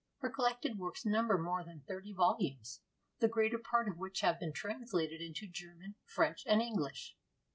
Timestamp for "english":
6.59-7.15